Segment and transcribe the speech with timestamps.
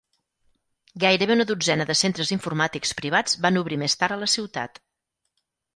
[1.03, 4.85] Gairebé una dotzena de centres informàtics privats van obrir més tard a la ciutat.